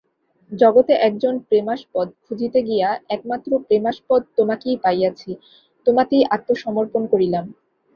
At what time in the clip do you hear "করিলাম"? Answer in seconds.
7.07-7.45